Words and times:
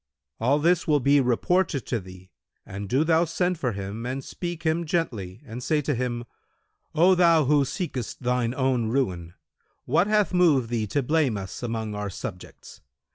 All 0.39 0.57
this 0.57 0.87
will 0.87 0.99
be 0.99 1.21
reported 1.21 1.85
to 1.85 1.99
thee 1.99 2.31
and 2.65 2.89
do 2.89 3.03
thou 3.03 3.23
send 3.25 3.59
for 3.59 3.73
him 3.73 4.03
and 4.03 4.23
speak 4.23 4.63
him 4.63 4.83
gently 4.83 5.43
and 5.45 5.61
say 5.61 5.79
to 5.83 5.93
him, 5.93 6.23
'O 6.95 7.13
thou 7.13 7.45
who 7.45 7.63
seekest 7.63 8.23
thine 8.23 8.55
own 8.55 8.87
ruin, 8.87 9.35
what 9.85 10.07
hath 10.07 10.33
moved 10.33 10.69
thee 10.69 10.87
to 10.87 11.03
blame 11.03 11.37
us 11.37 11.61
among 11.61 11.93
our 11.93 12.09
subjects? 12.09 12.81